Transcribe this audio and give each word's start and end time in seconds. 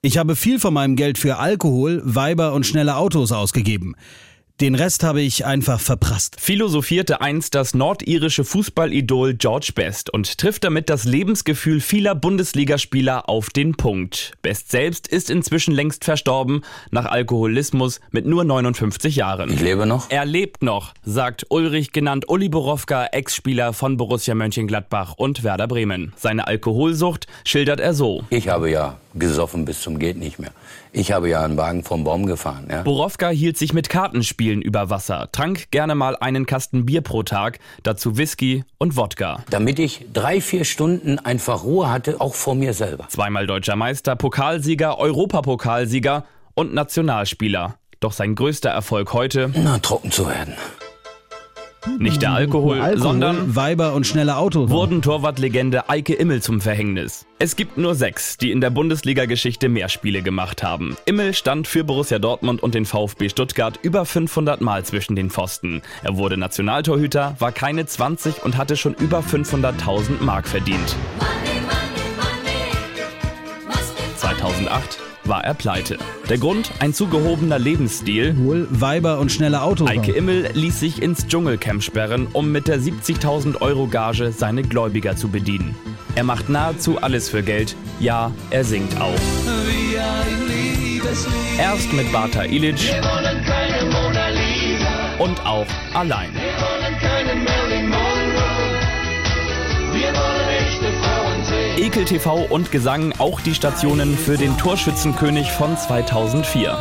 Ich 0.00 0.16
habe 0.16 0.36
viel 0.36 0.60
von 0.60 0.74
meinem 0.74 0.94
Geld 0.94 1.18
für 1.18 1.38
Alkohol, 1.38 2.00
Weiber 2.04 2.52
und 2.52 2.64
schnelle 2.64 2.94
Autos 2.98 3.32
ausgegeben. 3.32 3.96
Den 4.60 4.76
Rest 4.76 5.02
habe 5.02 5.20
ich 5.20 5.44
einfach 5.44 5.80
verprasst. 5.80 6.40
Philosophierte 6.40 7.20
einst 7.20 7.56
das 7.56 7.74
nordirische 7.74 8.44
Fußballidol 8.44 9.34
George 9.34 9.72
Best 9.74 10.10
und 10.10 10.38
trifft 10.38 10.62
damit 10.62 10.88
das 10.88 11.04
Lebensgefühl 11.04 11.80
vieler 11.80 12.14
Bundesligaspieler 12.14 13.28
auf 13.28 13.50
den 13.50 13.74
Punkt. 13.76 14.34
Best 14.42 14.70
selbst 14.70 15.08
ist 15.08 15.30
inzwischen 15.30 15.74
längst 15.74 16.04
verstorben, 16.04 16.62
nach 16.92 17.06
Alkoholismus 17.06 18.00
mit 18.12 18.24
nur 18.26 18.44
59 18.44 19.16
Jahren. 19.16 19.52
Ich 19.52 19.60
lebe 19.60 19.84
noch? 19.84 20.10
Er 20.10 20.24
lebt 20.24 20.62
noch, 20.62 20.94
sagt 21.04 21.46
Ulrich 21.50 21.90
genannt 21.90 22.28
Uli 22.28 22.48
Borowka, 22.48 23.06
Ex-Spieler 23.06 23.72
von 23.72 23.96
Borussia 23.96 24.36
Mönchengladbach 24.36 25.14
und 25.16 25.42
Werder 25.42 25.66
Bremen. 25.66 26.12
Seine 26.16 26.46
Alkoholsucht 26.46 27.26
schildert 27.44 27.80
er 27.80 27.94
so. 27.94 28.22
Ich 28.30 28.48
habe 28.48 28.70
ja 28.70 28.98
gesoffen 29.18 29.64
bis 29.64 29.80
zum 29.80 29.98
geht 29.98 30.16
nicht 30.16 30.38
mehr. 30.38 30.50
Ich 30.92 31.12
habe 31.12 31.28
ja 31.28 31.44
einen 31.44 31.56
Wagen 31.56 31.84
vom 31.84 32.04
Baum 32.04 32.26
gefahren. 32.26 32.66
Ja? 32.70 32.82
Borowka 32.82 33.28
hielt 33.28 33.58
sich 33.58 33.72
mit 33.72 33.88
Kartenspielen 33.88 34.62
über 34.62 34.90
Wasser, 34.90 35.28
trank 35.32 35.70
gerne 35.70 35.94
mal 35.94 36.16
einen 36.16 36.46
Kasten 36.46 36.86
Bier 36.86 37.00
pro 37.02 37.22
Tag, 37.22 37.58
dazu 37.82 38.16
Whisky 38.16 38.64
und 38.78 38.96
Wodka. 38.96 39.44
Damit 39.50 39.78
ich 39.78 40.06
drei, 40.12 40.40
vier 40.40 40.64
Stunden 40.64 41.18
einfach 41.18 41.64
Ruhe 41.64 41.90
hatte, 41.90 42.20
auch 42.20 42.34
vor 42.34 42.54
mir 42.54 42.74
selber. 42.74 43.08
Zweimal 43.08 43.46
deutscher 43.46 43.76
Meister, 43.76 44.16
Pokalsieger, 44.16 44.98
Europapokalsieger 44.98 46.24
und 46.54 46.74
Nationalspieler. 46.74 47.76
Doch 48.00 48.12
sein 48.12 48.34
größter 48.34 48.70
Erfolg 48.70 49.12
heute? 49.12 49.50
Na, 49.54 49.78
trocken 49.78 50.10
zu 50.10 50.28
werden. 50.28 50.54
Nicht 51.98 52.22
der 52.22 52.32
Alkohol, 52.32 52.80
Alkohol, 52.80 52.98
sondern 52.98 53.56
Weiber 53.56 53.94
und 53.94 54.06
schnelle 54.06 54.36
Autos. 54.36 54.70
wurden 54.70 55.02
Torwartlegende 55.02 55.88
Eike 55.88 56.14
Immel 56.14 56.42
zum 56.42 56.60
Verhängnis. 56.60 57.26
Es 57.38 57.56
gibt 57.56 57.78
nur 57.78 57.94
sechs, 57.94 58.36
die 58.36 58.50
in 58.50 58.60
der 58.60 58.70
Bundesliga-Geschichte 58.70 59.68
mehr 59.68 59.88
Spiele 59.88 60.22
gemacht 60.22 60.62
haben. 60.62 60.96
Immel 61.06 61.34
stand 61.34 61.66
für 61.66 61.84
Borussia 61.84 62.18
Dortmund 62.18 62.62
und 62.62 62.74
den 62.74 62.84
VfB 62.84 63.28
Stuttgart 63.28 63.78
über 63.82 64.04
500 64.04 64.60
Mal 64.60 64.84
zwischen 64.84 65.14
den 65.16 65.30
Pfosten. 65.30 65.82
Er 66.02 66.16
wurde 66.16 66.36
Nationaltorhüter, 66.36 67.36
war 67.38 67.52
keine 67.52 67.86
20 67.86 68.44
und 68.44 68.56
hatte 68.56 68.76
schon 68.76 68.94
über 68.94 69.20
500.000 69.20 70.22
Mark 70.22 70.48
verdient. 70.48 70.96
2008 74.16 75.07
war 75.28 75.44
er 75.44 75.54
pleite. 75.54 75.98
Der 76.28 76.38
Grund? 76.38 76.70
Ein 76.80 76.94
zu 76.94 77.06
gehobener 77.06 77.58
Lebensstil. 77.58 78.28
Alkohol, 78.28 78.66
Weiber 78.70 79.18
und 79.18 79.30
schnelle 79.30 79.62
Autos. 79.62 79.88
Eike 79.88 80.12
Immel 80.12 80.50
ließ 80.54 80.80
sich 80.80 81.02
ins 81.02 81.26
Dschungelcamp 81.26 81.82
sperren, 81.82 82.26
um 82.32 82.50
mit 82.50 82.68
der 82.68 82.80
70.000 82.80 83.60
Euro 83.60 83.86
Gage 83.86 84.32
seine 84.32 84.62
Gläubiger 84.62 85.16
zu 85.16 85.28
bedienen. 85.28 85.74
Er 86.14 86.24
macht 86.24 86.48
nahezu 86.48 87.00
alles 87.00 87.28
für 87.28 87.42
Geld. 87.42 87.76
Ja, 88.00 88.32
er 88.50 88.64
singt 88.64 89.00
auch. 89.00 89.14
Erst 91.58 91.92
mit 91.92 92.10
Bata 92.12 92.44
Ilic 92.44 92.94
und 95.18 95.44
auch 95.44 95.66
allein. 95.94 96.30
Ekel 101.78 102.04
TV 102.04 102.44
und 102.50 102.72
Gesang 102.72 103.12
auch 103.18 103.40
die 103.40 103.54
Stationen 103.54 104.18
für 104.18 104.36
den 104.36 104.58
Torschützenkönig 104.58 105.52
von 105.52 105.76
2004. 105.76 106.76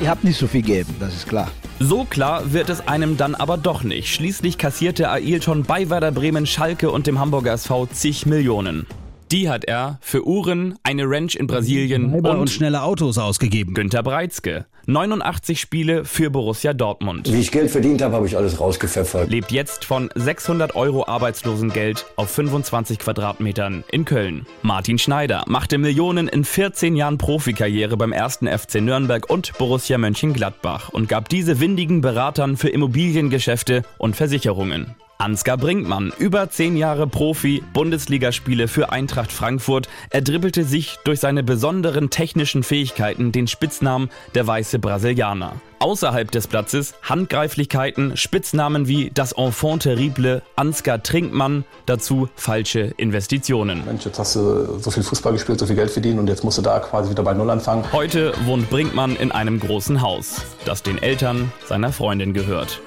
Ihr 0.00 0.08
habt 0.08 0.22
nicht 0.22 0.38
so 0.38 0.46
viel 0.46 0.62
gegeben, 0.62 0.94
das 1.00 1.12
ist 1.12 1.28
klar. 1.28 1.50
So 1.80 2.04
klar 2.04 2.52
wird 2.52 2.68
es 2.70 2.86
einem 2.86 3.16
dann 3.16 3.34
aber 3.34 3.56
doch 3.56 3.82
nicht. 3.82 4.14
Schließlich 4.14 4.58
kassierte 4.58 5.10
Ailton 5.10 5.64
bei 5.64 5.90
Werder 5.90 6.12
Bremen, 6.12 6.46
Schalke 6.46 6.92
und 6.92 7.08
dem 7.08 7.18
Hamburger 7.18 7.54
SV 7.54 7.86
zig 7.86 8.26
Millionen. 8.26 8.86
Die 9.30 9.50
hat 9.50 9.66
er 9.66 9.98
für 10.00 10.26
Uhren, 10.26 10.78
eine 10.82 11.04
Ranch 11.04 11.34
in 11.34 11.46
Brasilien 11.46 12.14
und, 12.14 12.24
und 12.24 12.50
schnelle 12.50 12.82
Autos 12.82 13.18
ausgegeben. 13.18 13.74
Günter 13.74 14.02
Breizke. 14.02 14.64
89 14.86 15.60
Spiele 15.60 16.06
für 16.06 16.30
Borussia 16.30 16.72
Dortmund. 16.72 17.30
Wie 17.30 17.40
ich 17.40 17.52
Geld 17.52 17.70
verdient 17.70 18.00
habe, 18.00 18.14
habe 18.14 18.26
ich 18.26 18.38
alles 18.38 18.58
rausgepfeffert. 18.58 19.28
Lebt 19.28 19.52
jetzt 19.52 19.84
von 19.84 20.08
600 20.14 20.74
Euro 20.76 21.06
Arbeitslosengeld 21.06 22.06
auf 22.16 22.30
25 22.30 22.98
Quadratmetern 22.98 23.84
in 23.92 24.06
Köln. 24.06 24.46
Martin 24.62 24.96
Schneider 24.96 25.44
machte 25.46 25.76
Millionen 25.76 26.26
in 26.26 26.42
14 26.42 26.96
Jahren 26.96 27.18
Profikarriere 27.18 27.98
beim 27.98 28.12
ersten 28.12 28.46
FC 28.46 28.76
Nürnberg 28.76 29.28
und 29.28 29.58
Borussia 29.58 29.98
Mönchengladbach 29.98 30.88
und 30.88 31.06
gab 31.06 31.28
diese 31.28 31.60
windigen 31.60 32.00
Beratern 32.00 32.56
für 32.56 32.70
Immobiliengeschäfte 32.70 33.82
und 33.98 34.16
Versicherungen. 34.16 34.94
Ansgar 35.20 35.56
Brinkmann, 35.56 36.12
über 36.16 36.48
10 36.48 36.76
Jahre 36.76 37.08
Profi, 37.08 37.64
Bundesligaspiele 37.72 38.68
für 38.68 38.92
Eintracht 38.92 39.32
Frankfurt, 39.32 39.88
er 40.10 40.22
dribbelte 40.22 40.62
sich 40.62 41.00
durch 41.02 41.18
seine 41.18 41.42
besonderen 41.42 42.08
technischen 42.08 42.62
Fähigkeiten 42.62 43.32
den 43.32 43.48
Spitznamen 43.48 44.10
der 44.36 44.46
weiße 44.46 44.78
Brasilianer. 44.78 45.54
Außerhalb 45.80 46.30
des 46.30 46.46
Platzes 46.46 46.94
Handgreiflichkeiten, 47.02 48.16
Spitznamen 48.16 48.86
wie 48.86 49.10
das 49.12 49.32
Enfant 49.32 49.82
terrible, 49.82 50.42
Ansgar 50.54 51.02
Trinkmann, 51.02 51.64
dazu 51.86 52.28
falsche 52.36 52.94
Investitionen. 52.96 53.84
Mensch, 53.86 54.04
jetzt 54.04 54.20
hast 54.20 54.36
du 54.36 54.78
so 54.78 54.92
viel 54.92 55.02
Fußball 55.02 55.32
gespielt, 55.32 55.58
so 55.58 55.66
viel 55.66 55.74
Geld 55.74 55.90
verdient 55.90 56.20
und 56.20 56.28
jetzt 56.28 56.44
musst 56.44 56.58
du 56.58 56.62
da 56.62 56.78
quasi 56.78 57.10
wieder 57.10 57.24
bei 57.24 57.34
Null 57.34 57.50
anfangen. 57.50 57.84
Heute 57.90 58.34
wohnt 58.44 58.70
Brinkmann 58.70 59.16
in 59.16 59.32
einem 59.32 59.58
großen 59.58 60.00
Haus, 60.00 60.42
das 60.64 60.84
den 60.84 61.02
Eltern 61.02 61.50
seiner 61.66 61.90
Freundin 61.90 62.34
gehört. 62.34 62.80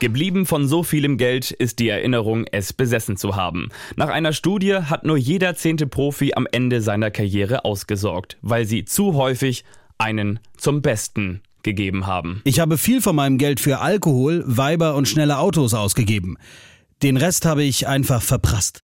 Geblieben 0.00 0.46
von 0.46 0.68
so 0.68 0.84
vielem 0.84 1.16
Geld 1.18 1.50
ist 1.50 1.80
die 1.80 1.88
Erinnerung, 1.88 2.46
es 2.52 2.72
besessen 2.72 3.16
zu 3.16 3.34
haben. 3.34 3.70
Nach 3.96 4.08
einer 4.08 4.32
Studie 4.32 4.74
hat 4.74 5.04
nur 5.04 5.16
jeder 5.16 5.56
zehnte 5.56 5.88
Profi 5.88 6.34
am 6.34 6.46
Ende 6.50 6.80
seiner 6.80 7.10
Karriere 7.10 7.64
ausgesorgt, 7.64 8.36
weil 8.40 8.64
sie 8.64 8.84
zu 8.84 9.14
häufig 9.14 9.64
einen 9.98 10.38
zum 10.56 10.82
Besten 10.82 11.42
gegeben 11.64 12.06
haben. 12.06 12.42
Ich 12.44 12.60
habe 12.60 12.78
viel 12.78 13.02
von 13.02 13.16
meinem 13.16 13.38
Geld 13.38 13.58
für 13.58 13.80
Alkohol, 13.80 14.44
Weiber 14.46 14.94
und 14.94 15.08
schnelle 15.08 15.38
Autos 15.38 15.74
ausgegeben. 15.74 16.36
Den 17.02 17.16
Rest 17.16 17.44
habe 17.44 17.64
ich 17.64 17.88
einfach 17.88 18.22
verprasst. 18.22 18.76